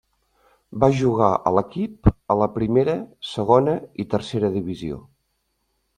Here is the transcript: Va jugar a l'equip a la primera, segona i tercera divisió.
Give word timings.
Va 0.83 0.87
jugar 1.01 1.27
a 1.49 1.51
l'equip 1.57 2.09
a 2.35 2.37
la 2.43 2.49
primera, 2.55 2.95
segona 3.35 3.79
i 4.05 4.07
tercera 4.15 4.55
divisió. 4.57 4.99